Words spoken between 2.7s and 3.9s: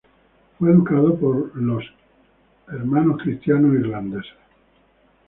Irish Christian